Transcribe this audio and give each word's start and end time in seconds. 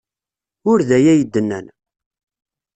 Ur 0.69 0.79
d 0.87 0.89
aya 0.97 1.09
ay 1.13 1.21
d-nnan. 1.23 1.65